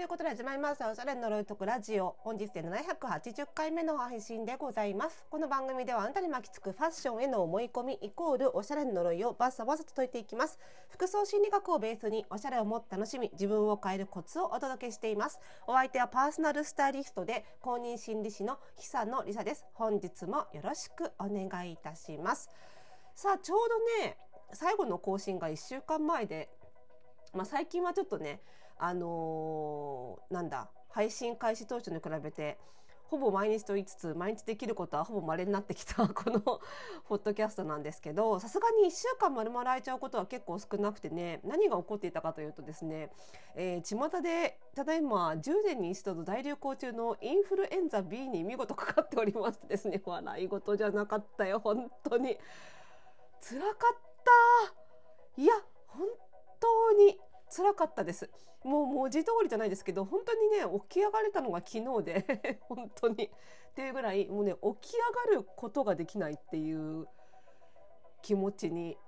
[0.00, 2.16] ということで始まりましたおしゃれの呪いとくラジオ。
[2.20, 5.26] 本日で780回目の配信でございます。
[5.28, 10.58] この番組ではあなたに巻きつくファッションへの思い込みイコールおしゃれの呪いをバッサバサと解いていきます。
[10.88, 15.38] 服装心理学をベースにおしゃれをもっと楽しみ自分を変えるコツをお届けしています。
[15.66, 19.66] お相手はパーソナルスタイリストで公認心理師の久野里沙です。
[19.74, 22.48] 本日もよろしくお願いいたします。
[23.14, 24.16] さあちょうどね
[24.54, 26.48] 最後の更新が1週間前で
[27.32, 28.40] まあ、最近はちょっとね
[28.82, 32.58] あのー、なんだ配信開始当初に比べて
[33.10, 36.40] ほぼ毎日と言いつつ毎日できることはほぼ稀になってきた この
[37.08, 43.10] ポッドキャストなんですけどさすがに1週間丸々空いちゃうことは結構少なくてね何が起こっていたかというとですね、
[43.56, 52.38] えー、巷でただいま10年に一度の大流行中のインフルエンザ B に見事かかっておりましてですね 笑い事じゃなかったよ本当に。
[53.42, 55.42] 辛かった。
[55.42, 55.54] いや
[55.88, 56.06] 本
[56.60, 57.18] 当に
[57.60, 58.30] 辛かったです。
[58.64, 60.58] もう文字通りじゃないですけど本当にね
[60.88, 63.26] 起き上がれたのが昨日で 本当に。
[63.26, 67.06] っていうぐらいもうね起き上がることができないっていう
[68.22, 68.98] 気持ちに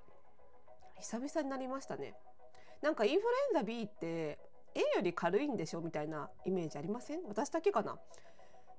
[1.01, 2.15] 久々になりましたね。
[2.81, 4.39] なんかインフルエンザ B って
[4.75, 7.23] A より軽いんでしょみたいなイメージありません？
[7.27, 7.99] 私だけかな？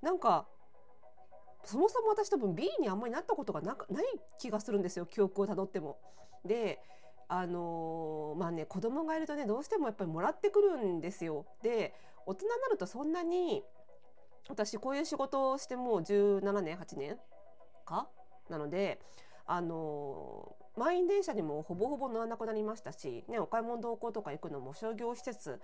[0.01, 0.47] なんか
[1.65, 4.05] そもそも私多分 B にあんまりなったことがなない
[4.37, 5.97] 気がするんですよ記憶をたどっても。
[6.45, 6.81] で
[7.27, 11.45] あのー、まあね子供がいるとねどうしてもやっぱりもらってくるんですよ。
[11.61, 11.93] で
[12.25, 13.63] 大人になるとそんなに
[14.49, 17.17] 私こういう仕事をしてもう17年8年
[17.85, 18.07] か？
[18.49, 18.99] なので
[19.45, 25.59] あのー、満員電車にもほぼほぼ乗らなくなりましたし、ね、お買い物同行とか行くのも商業施設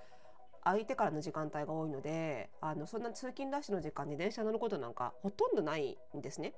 [0.64, 6.54] 空いてからの時間帯が多いのであのそんな通勤ラッシュの時間に電車乗ることなんかほとんどないんですね。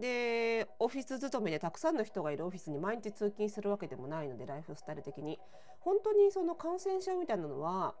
[0.00, 5.38] でオフィス勤めでたくさんの人がいるオフィスに毎日通勤するわけでもないのでライフスタイル的に
[5.80, 7.94] 本当にその感染症みたいなのは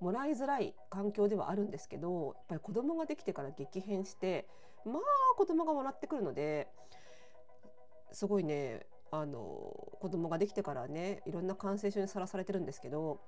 [0.00, 4.46] もらいづらい環境ではあるんですけどやっぱり子供ができてから激変して
[4.84, 5.02] まあ
[5.36, 6.68] 子供がもらってくるので
[8.12, 9.38] すごいねあの
[10.00, 13.20] 子供ができてからねいろんな感染症にさらされてるんですけど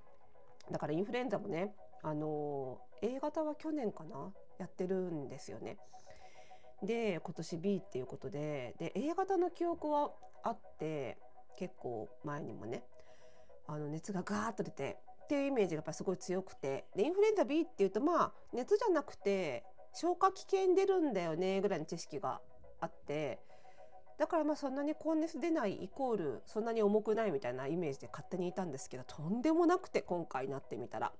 [0.70, 5.78] だからインフルエンザもねあの A 型は去年かなやってるんですよね。
[6.82, 10.10] で今年 B っていうことでで A 型の記憶は
[10.42, 11.18] あって
[11.58, 12.84] 結構前にもね
[13.66, 22.40] あの熱がガーッと出てっていうイメージがやっぱすごい強くてでインフルエンザ B っていうとまあ熱じゃなくて消化器系に出るんだよねぐらいの知識が
[22.80, 23.40] あって
[24.18, 31.12] だからまあそんなに高熱出ないイコールそんなに重くないみたいなイメージで勝手にいたんですけどとんでもなくて今回なってみたら。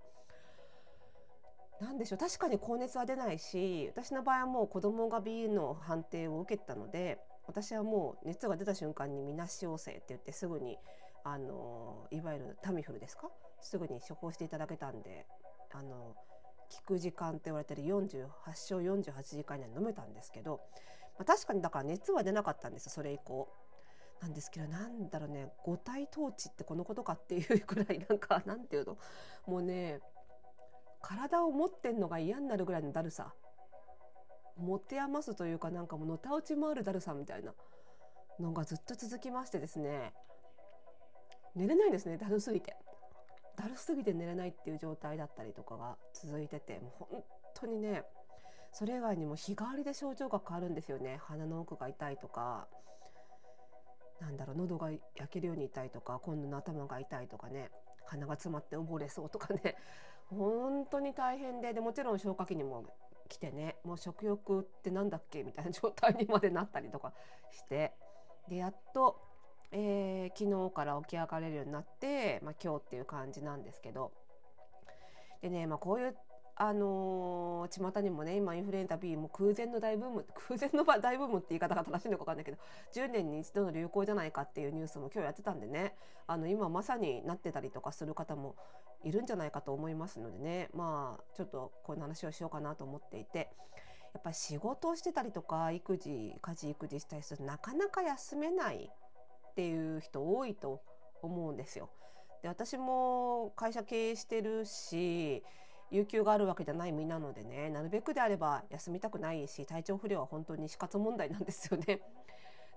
[1.81, 2.19] なんでしょう。
[2.19, 10.77] 確かに高熱は出ないし私の場合はもう子供が B の判定を受けたので私はもう熱が出た瞬間にみなし陽性って言ってすぐに
[11.25, 13.29] あのいわゆるタミフルですか？
[13.61, 15.27] すぐに処方していただけたんで
[15.73, 16.15] あの
[16.71, 20.61] 効く時間って言われてる48勝48時間以内に飲めたんですけど、
[21.19, 23.49] まあ、確かにだから熱は出なかったんですそれ以降。
[24.21, 28.99] なんですけどなんだろうね五体統治ってこのことかっていうくらいなんかなんていうの？
[29.47, 30.01] もうね
[31.01, 33.33] 体を持ってんのが嫌になるぐらいのだるさ。
[34.57, 37.55] 持て余すというかなんかもうのたうち回るだるさみたいな。
[38.41, 40.13] のがずっと続きましてですね。
[41.55, 42.77] 寝れないですねだるすぎて。
[43.57, 48.05] だるすぎて寝れないっていう状態だったりとかが続いててもう本当にね
[48.73, 51.19] それ以外にも日替わりで症状が変わるんですよね。
[51.25, 52.69] 鼻の奥が痛いとか
[54.21, 57.71] なんだろう喉が焼けるように痛いとか今度の頭が痛いとかね
[58.07, 59.77] 鼻が詰まって溺れそうとかね。
[60.31, 62.85] 本当に大変ででもちろん消化器にも
[63.29, 67.13] 来てねもう食欲って何だっけみたいな状態にまでなったりとか
[67.53, 67.93] して
[68.49, 69.21] でやっと、
[69.73, 74.13] えー、昨日から起き上がれるようになって、まあ、今日っていう感じなんですけど
[75.43, 76.17] でね、まあ、こういう
[76.61, 82.59] あのー、巷にもね今インフルエンザ B も空前の大ブーム 空前の大ブームって言い方が正しいのか分かんないけど
[82.93, 85.95] 10年に一度の流行じゃないかっていうニュースも今日やってたんでね
[86.27, 88.57] あの今まさになってたりとかする方も
[89.05, 93.51] いるんじゃないかと思いますのでねまあちょっとこういう話をしようかなと思っていて。
[94.15, 100.81] やっぱり仕事をしてたりとか育児家事育児したりするとなかなか休めないっていう人多いと
[101.23, 101.91] 思うんですよ。
[102.43, 105.43] で私も会社経営してるし
[105.91, 112.01] 有給があるわけじゃない身なのでねなるべくであれば休みたくないし体調不良は本当に死活問題なんですよね。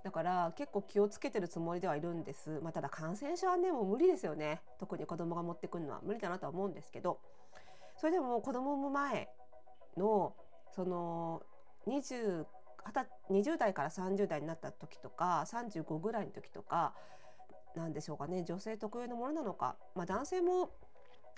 [0.04, 2.60] だから結構気をつけてるつもりではいるんです。
[2.62, 4.62] まあ、ただ感染症はねもう無理ですよね。
[4.80, 7.20] 特に子供が持ってくるのは無理だなとは思うんですけど。
[7.98, 9.30] それでも子供産む前
[9.96, 10.36] の
[10.72, 11.44] その
[11.86, 12.46] 20,
[13.30, 16.96] 20代から30代になった時とか35ぐらいの時とか
[17.76, 18.44] 何でしょうかね。
[18.44, 20.72] 女性特有のものなのか、まあ、男性も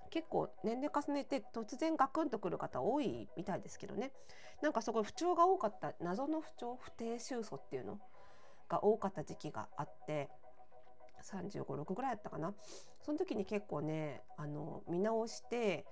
[0.10, 4.14] 結構年齢重ねて突然ガクンとくる方多いみたいですけどね。
[4.62, 8.00] なんかそこ不調が多かった謎の不調不定収素っていうの。
[8.74, 10.30] が多かった時期があって
[11.24, 12.54] 3 5 6ぐらいやったかな
[13.02, 15.86] その時に結構ねあの見直して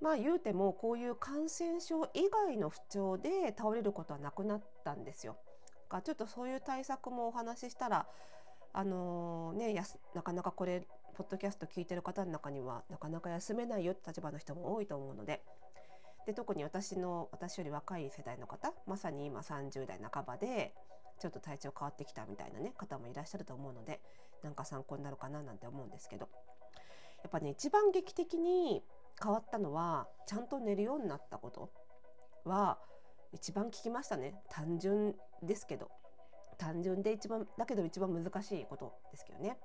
[0.00, 5.36] まあ言うてもこういう感染症以外の不調で倒れることはなくなったんですよ。
[5.88, 8.06] がちょっとそういう対策もお話ししたら
[8.72, 15.42] あのー、ねやすなかなかこれポッドキャスト聞いてる方の中にはなかなか休めないよって立場の人も多いと思うので
[16.26, 20.74] で特に私の私より若い世代の方まさに今30代半ばで
[21.24, 24.02] ちょっと体調変わってきたみたいなね方もいらっしゃると思うので
[24.42, 26.28] なんか参考になるかななんて思うんですけど。
[27.22, 28.84] やっぱね一番劇的に
[29.22, 31.70] 変わったのはちゃんと寝るようになったこと
[32.44, 32.78] は
[33.32, 34.34] 一番聞きましたね。
[34.50, 35.90] 単純ですけど。
[36.58, 39.56] 単純で一番だけど一番難しいことですけどね。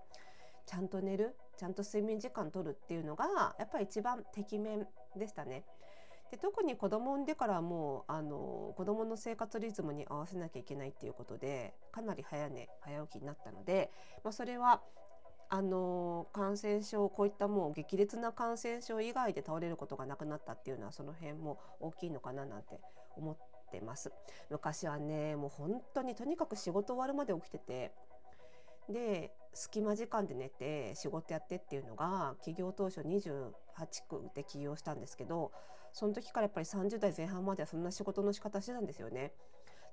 [0.66, 5.66] ちゃんと寝るちゃんと睡眠時間取るっていうのがやっぱり一番てきめんでしたね。
[6.31, 13.90] で特に子供産んでからもうあの子供の生活リズムに合わせなきゃいけないっていうことでかなり早寝早起きになったので、
[14.24, 14.81] まあ、それは
[15.52, 22.80] あの感染症こういったもう激烈な感染症以外で倒れることがなくなったっていうのはその辺も大きいのかななんて
[23.18, 23.38] 思っ
[23.72, 24.12] てます。
[24.52, 27.92] 昔はねもう本当にとにかく仕事終わるまで起きてて
[28.90, 33.52] で隙間時間で寝て仕事やってっていうのが起業当初28
[34.08, 35.52] 区で起業したんですけど
[35.94, 39.33] その時からやっぱり30代前半まではそんな仕事の仕方してたんですよね。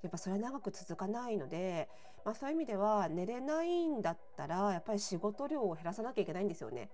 [0.03, 1.89] やっぱそれは長く続かないので、
[2.23, 6.89] まあ、そういう意味では寝れないんだったらやっぱり仕事量を減らさなきゃいけないんですよね。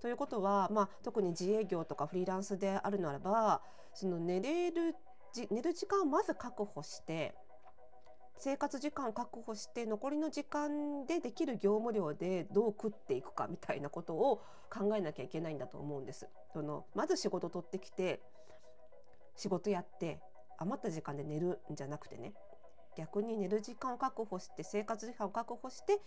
[0.00, 3.62] ということは、まあ、特に自営業とかフリーランスであるならば
[3.94, 4.96] その寝れる
[5.50, 7.34] 寝る時間をまず確保して
[8.44, 16.28] 生活時間を確保して残りの時間でできる業務量でどう食っていくかみたいなことを考えなきゃいけないんだと思うんです。
[16.52, 18.20] そのまず仕事取ってきて
[19.36, 20.20] 仕事やって
[20.58, 22.34] 余った時間で寝るんじゃなくてね
[22.96, 26.00] 逆に寝る時間を確保して生活時間を確保して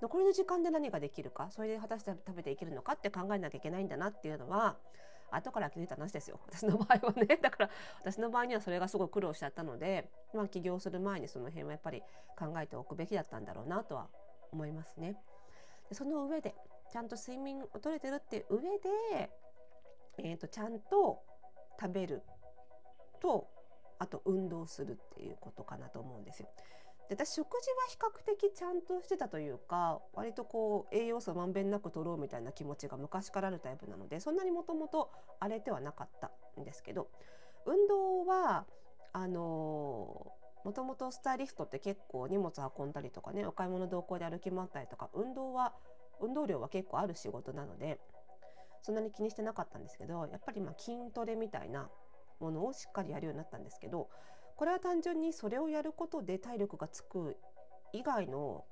[0.00, 4.78] 残りの時間で何ができるかそれで果たして食べていけるのかって考えなきゃいけないんだなっていうのは
[5.34, 7.70] 後から気づいた話ですよ 私の場合はね だから
[8.00, 12.02] 私の場合にはそれがすごい苦労しちゃったので、まあ、起業する前にその辺はやっぱり
[12.38, 14.08] 考えておくべきだったんだろうなとは
[14.52, 15.16] 思いますね。
[15.88, 16.54] でその上で
[16.90, 19.30] ちゃんと睡眠をとれてるって上で、
[20.18, 21.22] えーと、ちゃんと
[21.80, 22.22] 食べる
[23.20, 23.48] と
[23.98, 26.48] あと運動するっていうことかなと思うんですよ。
[27.16, 36.30] で私食事は比較的ちゃんとしてたというか割とこう栄養素まんべんなく取ろうみたいな気持ちが昔からあるタイプなのでそんなにもともと荒れてはなかった
[36.60, 37.08] んですけど
[37.66, 38.64] 運動は
[39.12, 40.32] あの
[40.64, 45.74] もともとスタイリストって結構荷物運んだりとかねお買い物同行で歩き回ったりとか運動は
[46.20, 47.98] 運動量は結構ある仕事なので
[48.82, 51.88] そんなに気にしてなかったんですけどやっぱりま筋トレみたいな
[52.40, 54.08] ものをしっかりやるようになったんですけど
[54.62, 57.36] これは単純にそれをやることで体力がつく
[57.92, 58.64] 以外の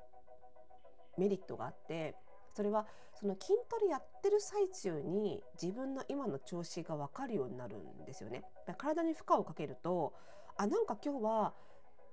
[1.19, 2.15] メリットがあって
[2.55, 2.87] それは
[3.19, 8.45] その筋トレやってる最中に自分の今の調子が分かるようになるんですよね。
[8.79, 10.15] 体に負荷をかけると
[10.57, 11.55] あなんか今日は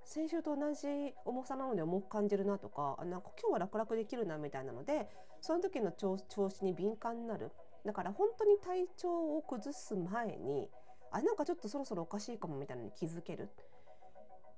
[0.04, 5.06] 先週と同じ重さなので重く感じるなとかあなんか今日は楽々できるなみたいなので
[5.40, 7.52] その時の調子に敏感になる
[7.86, 10.68] だから本当に体調を崩す前に
[11.10, 13.48] あなんかちょっとそろそろおかしいかもみたいなのに気づける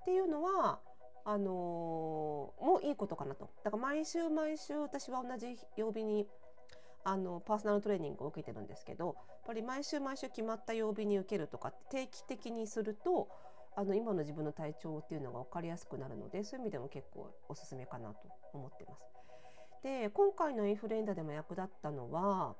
[0.02, 0.80] っていうのは
[1.24, 3.50] あのー、もういいことかなと。
[3.62, 6.26] だから毎週毎週私は同じ曜日に
[7.04, 9.14] あのパーソナルトレーニングを受けてるんですけどやっ
[9.46, 13.28] ぱり毎週毎週決まった曜日に受けるとか定期的にすると
[13.76, 19.02] あの今の自分の体調っていうのが分かりやすくなるのでそういう意味でも結構おすすめかなと思ってます。
[19.82, 22.54] で今回のインフルエンザでも役立ったのは、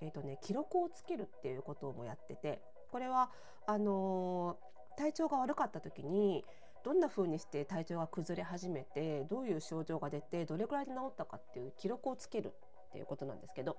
[0.00, 3.30] えーとね、記録をつけるっていうこともやっててこれは
[3.66, 4.58] あの、
[4.96, 6.44] 体調が悪かった時に
[6.84, 12.52] どんな風にして体調が崩れ始めてどういう症状が出てどれくらいで治ったかっていう記録をつける
[12.88, 13.76] っていうことなんですけど。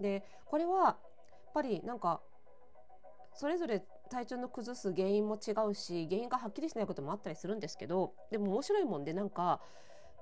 [0.00, 0.96] でこれはやっ
[1.54, 2.20] ぱりなんか
[3.34, 9.60] それぞれ体調の崩す原因も違うし原因がはっきりしないこともあったりするんですけどでも面白いもんでなんか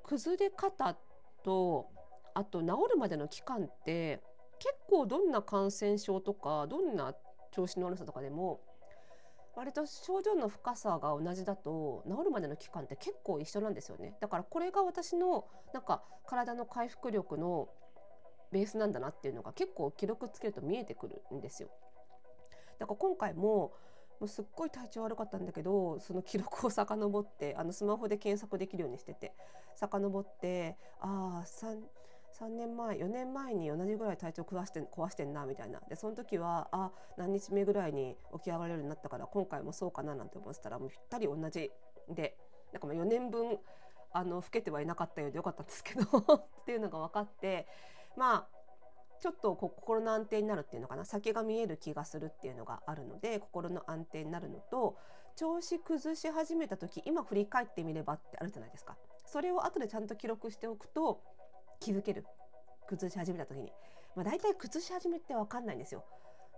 [0.04, 0.96] 崩れ方
[1.42, 1.88] と
[2.34, 4.20] あと治るまでの期間って
[4.58, 7.14] 結構どんな感染症とかどんな
[7.50, 8.60] 調子の悪さとかでも
[9.56, 14.16] 割と症状の深さが同じだと治るまでの期間って結構一緒なんですよね。
[14.20, 17.68] だからこれが私のなんか体の回復力の
[18.52, 21.68] ベースなんだなっていうのが結構記録つけると見えてくるんですよ。
[22.78, 23.72] だから今回も
[24.20, 29.32] もうすっごい体調悪かったんだけどその記録を遡ってあのスマホで検索できるようにしてて
[29.74, 31.46] 遡ってああ
[32.40, 41.70] 3年前4年前に同じぐらい体調壊して壊してんなみたいなでその時はあ何日目ぐらいに起き上がれるようになったから今回もそうかななんて思ってたらもうぴったり同じ
[42.08, 42.36] で
[42.72, 43.58] なんかまあ4年分
[44.12, 46.02] あの老けてはいなかったようでよかったんですけど
[46.34, 47.66] っていうのが分かって
[48.16, 48.48] まあ
[49.20, 54.96] ちょっと心の安定になるっていうのかな先が見える気がするっていうのがあるので心の安定になるのと
[55.36, 58.96] 調子崩し始めた時今振り返ってみればってあるじゃないですか。
[59.26, 61.22] それを後でちゃんと記録しておくと
[61.80, 62.24] 気づける
[62.88, 63.72] 崩し始めた時に、
[64.14, 66.04] まあ、大体崩し始めって分かんないんですよ。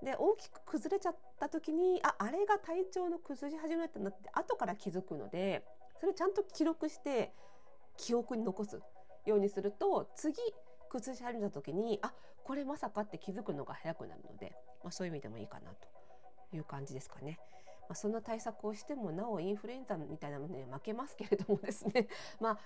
[0.03, 5.65] で大きく崩れちゃった時にああれが体調の崩し始めたんだって後から気づくので
[6.01, 7.33] それをちゃんと記録して
[7.97, 8.81] 記憶に残す
[9.27, 10.35] ようにすると次
[10.91, 12.13] 崩し始めた時にあ
[12.43, 17.39] これまさかって気づくのが早くなるので、まあ、そういう意味でもいいかなという感じですかね。
[17.89, 22.09] まあ、そんな対策をしてもなおインフルエンザみたいなものに負けますけれどもですね
[22.41, 22.59] まあ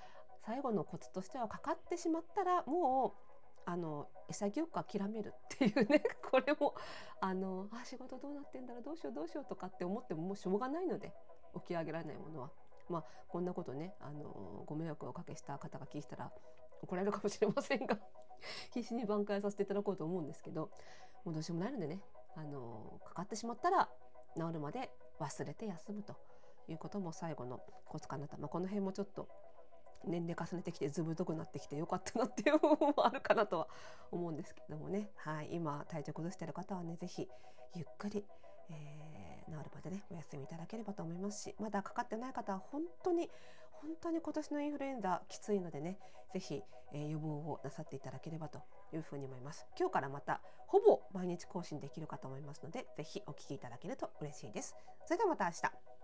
[0.46, 3.26] 最後のコツとしてはかかってしまったらもう
[3.68, 6.74] あの潔く諦めるっていうね これも
[7.20, 11.12] あのあ仕事どうなってんだろうどうしようどうしようとかって思ってももうしょうがないので
[11.54, 12.50] 起き上げられないものは。
[12.88, 16.32] まあ、こんなことねあのご迷惑をおかけした方が聞いたら
[16.80, 17.98] 怒られるかもしれませんが
[18.70, 20.70] 必死に挽回させていただこうと思うんですけど
[21.24, 22.00] もうどうしようもないのでね
[22.36, 23.88] あのかかってしまったら
[24.36, 26.14] 治るまで忘れて休むと
[26.68, 29.28] いうことも最後のコツかなと、まあ、この辺もちょっと
[30.04, 33.68] 年齢重ねてきてずぶとくなってきてよかったなっていう部分もあるかなとは
[34.10, 37.28] 思うんですけどもね、はい、今体調崩してる方はね是非
[37.74, 38.24] ゆっくり、
[38.70, 43.30] えー、治るまでねお休みいただければと思いますしまだかかってない方は本当に
[43.72, 45.98] 本当に今年のインフルエンザきついのでね
[46.32, 46.62] 是非、
[46.92, 48.60] えー、予防をなさっていただければと
[48.92, 49.66] いうふうに思います。
[49.78, 54.74] 今日からまたほぼ毎日更新できるかと思いますので是非お聞きいただけると嬉しいです。
[55.04, 55.95] それではまた明日。